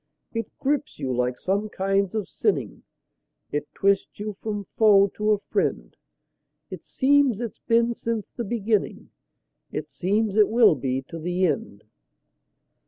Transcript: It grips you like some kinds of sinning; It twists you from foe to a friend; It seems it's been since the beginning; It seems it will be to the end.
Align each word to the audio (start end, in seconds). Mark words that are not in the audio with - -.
It 0.33 0.49
grips 0.57 0.97
you 0.97 1.13
like 1.15 1.37
some 1.37 1.69
kinds 1.69 2.15
of 2.15 2.27
sinning; 2.27 2.81
It 3.51 3.71
twists 3.75 4.19
you 4.19 4.33
from 4.33 4.65
foe 4.75 5.09
to 5.09 5.29
a 5.29 5.37
friend; 5.37 5.95
It 6.71 6.81
seems 6.83 7.39
it's 7.39 7.59
been 7.59 7.93
since 7.93 8.31
the 8.31 8.43
beginning; 8.43 9.11
It 9.71 9.91
seems 9.91 10.35
it 10.37 10.49
will 10.49 10.73
be 10.73 11.03
to 11.03 11.19
the 11.19 11.45
end. 11.45 11.83